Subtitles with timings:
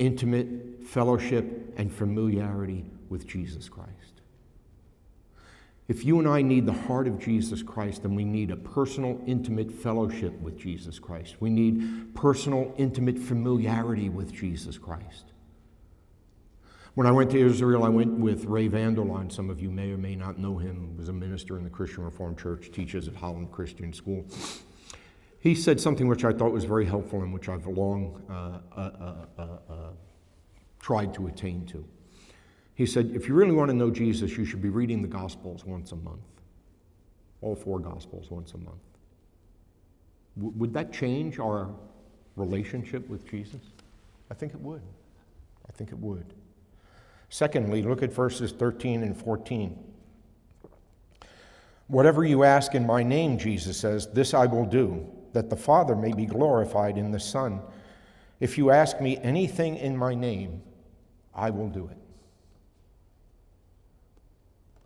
[0.00, 3.90] intimate fellowship and familiarity with Jesus Christ.
[5.88, 9.20] If you and I need the heart of Jesus Christ, then we need a personal,
[9.26, 11.36] intimate fellowship with Jesus Christ.
[11.40, 15.32] We need personal, intimate familiarity with Jesus Christ.
[16.94, 19.30] When I went to Israel, I went with Ray Vander Laan.
[19.30, 20.90] Some of you may or may not know him.
[20.92, 24.24] He was a minister in the Christian Reformed Church, teaches at Holland Christian School.
[25.40, 29.26] He said something which I thought was very helpful and which I've long uh, uh,
[29.38, 29.74] uh, uh
[30.78, 31.84] tried to attain to.
[32.74, 35.64] He said, if you really want to know Jesus, you should be reading the Gospels
[35.64, 36.20] once a month,
[37.42, 38.80] all four Gospels once a month.
[40.36, 41.68] W- would that change our
[42.36, 43.60] relationship with Jesus?
[44.30, 44.82] I think it would.
[45.68, 46.32] I think it would.
[47.28, 49.78] Secondly, look at verses 13 and 14.
[51.88, 55.94] Whatever you ask in my name, Jesus says, this I will do, that the Father
[55.94, 57.60] may be glorified in the Son.
[58.40, 60.62] If you ask me anything in my name,
[61.34, 61.96] I will do it.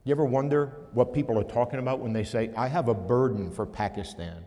[0.04, 3.50] You ever wonder what people are talking about when they say, I have a burden
[3.50, 4.44] for Pakistan?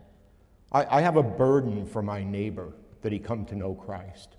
[0.70, 4.36] I, I have a burden for my neighbor that he come to know Christ.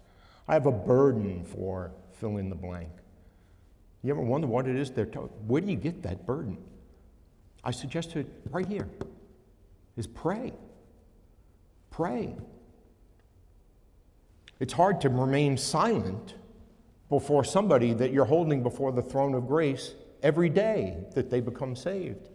[0.48, 2.90] I have a burden for fill in the blank.
[4.02, 5.30] You ever wonder what it is they're talking?
[5.48, 6.58] Where do you get that burden?
[7.64, 8.88] I suggest it right here
[9.98, 10.54] is pray.
[12.00, 12.34] Pray.
[14.62, 16.36] It's hard to remain silent
[17.10, 21.76] before somebody that you're holding before the throne of grace every day that they become
[21.76, 22.30] saved.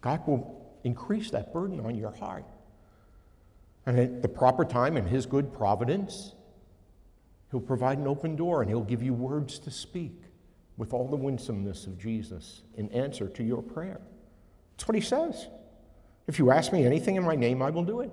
[0.00, 2.44] God will increase that burden on your heart.
[3.86, 6.34] And at the proper time, in His good providence,
[7.52, 10.20] He'll provide an open door and He'll give you words to speak
[10.76, 14.00] with all the winsomeness of Jesus in answer to your prayer.
[14.72, 15.46] That's what He says.
[16.26, 18.10] If you ask me anything in my name, I will do it.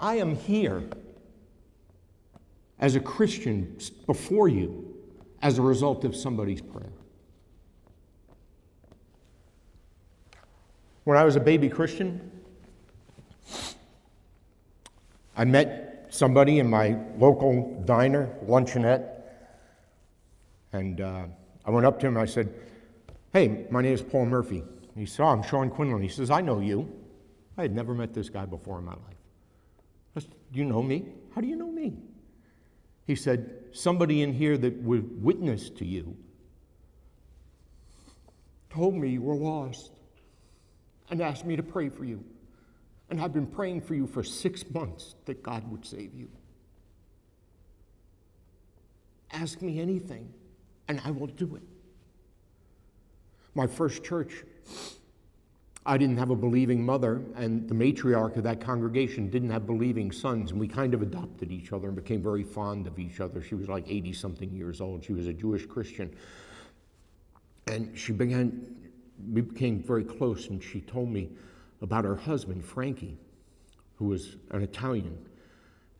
[0.00, 0.82] I am here
[2.78, 4.96] as a Christian before you
[5.42, 6.92] as a result of somebody's prayer.
[11.04, 12.30] When I was a baby Christian,
[15.36, 19.22] I met somebody in my local diner, luncheonette,
[20.72, 21.24] and uh,
[21.66, 22.54] I went up to him and I said,
[23.32, 24.64] Hey, my name is Paul Murphy.
[24.96, 26.02] He said, oh, I'm Sean Quinlan.
[26.02, 26.90] He says, I know you.
[27.56, 29.19] I had never met this guy before in my life.
[30.52, 31.06] You know me?
[31.34, 31.94] How do you know me?
[33.06, 36.16] He said, Somebody in here that would witness to you
[38.68, 39.92] told me you were lost
[41.10, 42.24] and asked me to pray for you.
[43.10, 46.28] And I've been praying for you for six months that God would save you.
[49.32, 50.32] Ask me anything,
[50.88, 51.62] and I will do it.
[53.54, 54.44] My first church
[55.90, 60.12] I didn't have a believing mother, and the matriarch of that congregation didn't have believing
[60.12, 63.42] sons, and we kind of adopted each other and became very fond of each other.
[63.42, 65.04] She was like 80 something years old.
[65.04, 66.14] She was a Jewish Christian.
[67.66, 68.92] And she began,
[69.32, 71.30] we became very close, and she told me
[71.82, 73.18] about her husband, Frankie,
[73.96, 75.18] who was an Italian.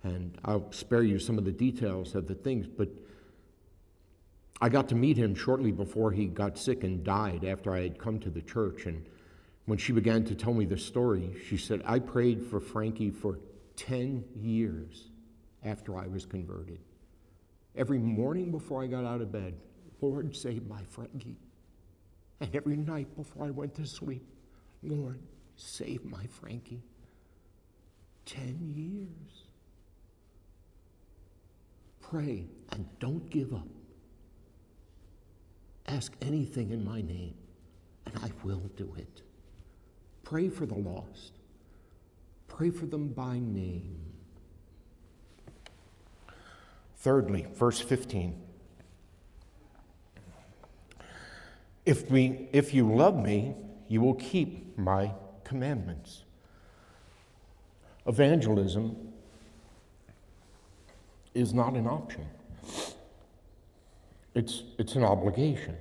[0.04, 2.90] And I'll spare you some of the details of the things, but
[4.60, 7.98] I got to meet him shortly before he got sick and died after I had
[7.98, 8.86] come to the church.
[8.86, 9.04] And
[9.66, 13.38] when she began to tell me the story, she said, I prayed for Frankie for
[13.76, 15.10] 10 years
[15.64, 16.80] after I was converted.
[17.76, 19.54] Every morning before I got out of bed,
[20.00, 21.36] Lord, save my Frankie.
[22.40, 24.26] And every night before I went to sleep,
[24.82, 25.20] Lord,
[25.56, 26.82] save my Frankie.
[28.26, 29.44] 10 years.
[32.00, 33.68] Pray and don't give up.
[35.86, 37.34] Ask anything in my name,
[38.06, 39.22] and I will do it.
[40.30, 41.32] Pray for the lost.
[42.46, 43.96] Pray for them by name.
[46.98, 48.40] Thirdly, verse 15.
[51.84, 53.56] If, we, if you love me,
[53.88, 55.10] you will keep my
[55.42, 56.22] commandments.
[58.06, 59.12] Evangelism
[61.34, 62.28] is not an option,
[64.36, 65.76] it's, it's an obligation.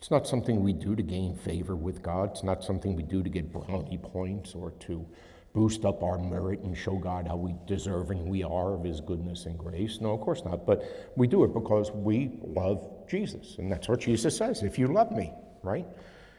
[0.00, 2.30] It's not something we do to gain favor with God.
[2.30, 5.06] It's not something we do to get brownie points or to
[5.52, 9.44] boost up our merit and show God how we deserving we are of His goodness
[9.44, 10.00] and grace.
[10.00, 10.64] No, of course not.
[10.64, 13.56] But we do it because we love Jesus.
[13.58, 15.86] And that's what Jesus says if you love me, right?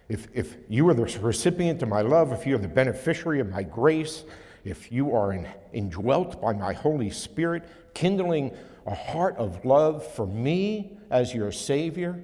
[0.09, 3.49] If, if you are the recipient of my love, if you are the beneficiary of
[3.49, 4.23] my grace,
[4.63, 10.25] if you are in, indwelt by my Holy Spirit, kindling a heart of love for
[10.25, 12.23] me as your Savior,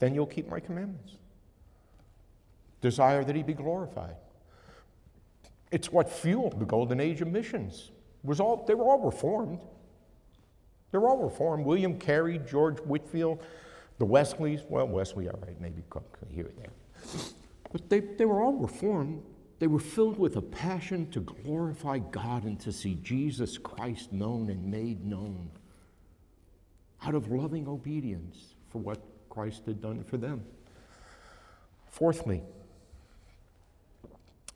[0.00, 1.12] then you'll keep my commandments.
[2.80, 4.16] Desire that he be glorified.
[5.70, 7.92] It's what fueled the golden age of missions.
[8.24, 9.60] Was all, they were all reformed.
[10.90, 11.64] They're all Reformed.
[11.64, 13.40] William Carey, George Whitefield,
[13.98, 14.62] the Wesleys.
[14.68, 15.82] Well, Wesley, all right, maybe
[16.28, 16.72] here and there.
[17.72, 19.22] But they, they were all Reformed.
[19.60, 24.48] They were filled with a passion to glorify God and to see Jesus Christ known
[24.48, 25.50] and made known
[27.02, 30.42] out of loving obedience for what Christ had done for them.
[31.90, 32.42] Fourthly,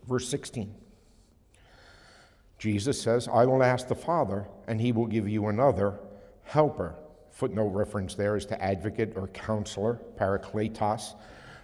[0.08, 0.74] verse 16.
[2.58, 5.98] Jesus says, I will ask the Father, and he will give you another
[6.44, 6.94] helper.
[7.30, 11.14] Footnote reference there is to advocate or counselor, parakletos.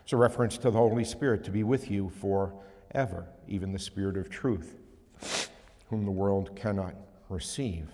[0.02, 4.16] It's a reference to the Holy Spirit to be with you forever, even the Spirit
[4.16, 4.74] of truth,
[5.88, 6.94] whom the world cannot
[7.28, 7.88] receive.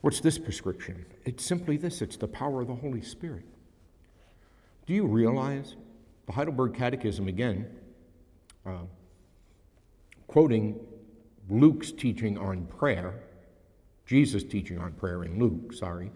[0.00, 1.04] What's this prescription?
[1.24, 3.44] It's simply this it's the power of the Holy Spirit.
[4.86, 5.76] Do you realize
[6.26, 7.66] the Heidelberg Catechism, again,
[8.64, 8.84] uh,
[10.26, 10.80] quoting
[11.48, 13.20] Luke's teaching on prayer,
[14.06, 16.10] Jesus' teaching on prayer in Luke, sorry,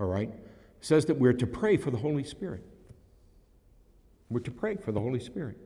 [0.00, 0.32] all right,
[0.80, 2.64] says that we're to pray for the Holy Spirit.
[4.30, 5.58] We're to pray for the Holy Spirit.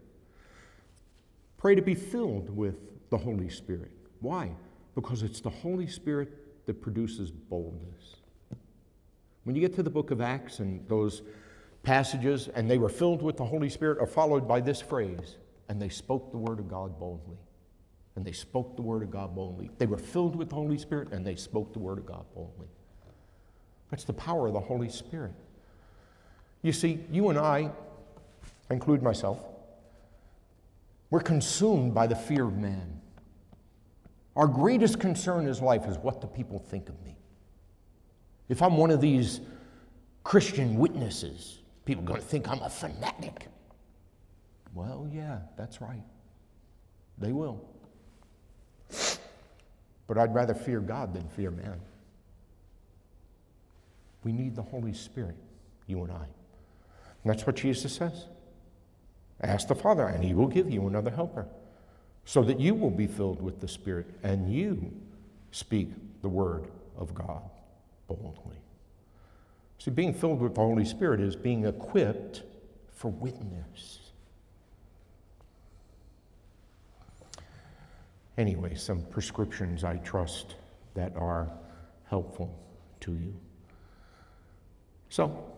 [1.56, 3.90] Pray to be filled with the Holy Spirit.
[4.20, 4.50] Why?
[4.94, 6.32] Because it's the Holy Spirit
[6.70, 8.14] that produces boldness.
[9.42, 11.22] When you get to the book of Acts and those
[11.82, 15.38] passages, and they were filled with the Holy Spirit, are followed by this phrase,
[15.68, 17.38] and they spoke the word of God boldly.
[18.14, 19.68] And they spoke the word of God boldly.
[19.78, 22.68] They were filled with the Holy Spirit, and they spoke the word of God boldly.
[23.90, 25.32] That's the power of the Holy Spirit.
[26.62, 27.72] You see, you and I,
[28.70, 29.40] I include myself,
[31.10, 33.00] we're consumed by the fear of man.
[34.36, 37.16] Our greatest concern in life is what the people think of me.
[38.48, 39.40] If I'm one of these
[40.24, 43.48] Christian witnesses, people are going to think I'm a fanatic.
[44.74, 46.02] Well, yeah, that's right.
[47.18, 47.64] They will.
[50.06, 51.80] But I'd rather fear God than fear man.
[54.24, 55.36] We need the Holy Spirit,
[55.86, 56.26] you and I.
[57.22, 58.26] And that's what Jesus says.
[59.40, 61.46] Ask the Father, and He will give you another helper,
[62.30, 64.92] so that you will be filled with the Spirit and you
[65.50, 65.88] speak
[66.22, 67.42] the Word of God
[68.06, 68.54] boldly.
[69.80, 72.44] See, being filled with the Holy Spirit is being equipped
[72.92, 74.12] for witness.
[78.38, 80.54] Anyway, some prescriptions I trust
[80.94, 81.50] that are
[82.04, 82.56] helpful
[83.00, 83.34] to you.
[85.08, 85.52] So,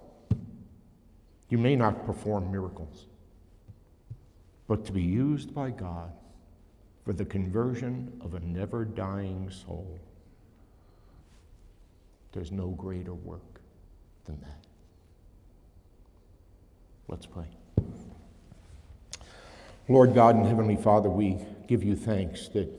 [1.51, 3.09] you may not perform miracles,
[4.67, 6.13] but to be used by God
[7.05, 9.99] for the conversion of a never dying soul,
[12.33, 13.61] there's no greater work
[14.25, 14.65] than that.
[17.09, 17.47] Let's pray.
[19.89, 22.71] Lord God and Heavenly Father, we give you thanks that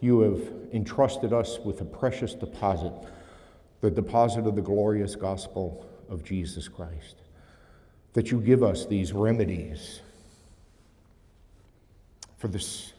[0.00, 0.42] you have
[0.72, 2.92] entrusted us with a precious deposit,
[3.80, 7.16] the deposit of the glorious gospel of Jesus Christ.
[8.14, 10.00] That you give us these remedies
[12.36, 12.92] for this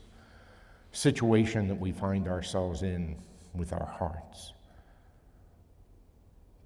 [0.92, 3.16] situation that we find ourselves in
[3.54, 4.54] with our hearts.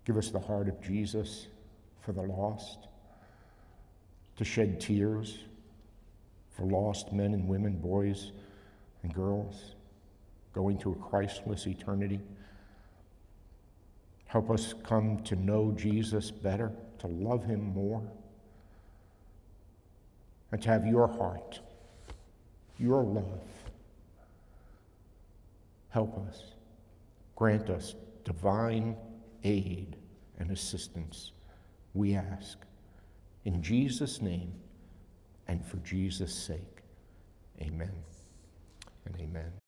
[0.05, 1.47] Give us the heart of Jesus
[2.01, 2.87] for the lost,
[4.37, 5.39] to shed tears
[6.51, 8.31] for lost men and women, boys
[9.03, 9.75] and girls
[10.53, 12.19] going to a Christless eternity.
[14.27, 18.01] Help us come to know Jesus better, to love him more,
[20.51, 21.59] and to have your heart,
[22.79, 23.41] your love.
[25.95, 26.43] Help us.
[27.37, 28.97] Grant us divine
[29.45, 29.95] aid
[30.37, 31.31] and assistance,
[31.93, 32.57] we ask.
[33.45, 34.51] In Jesus' name
[35.47, 36.81] and for Jesus' sake.
[37.61, 37.93] Amen
[39.05, 39.53] and amen.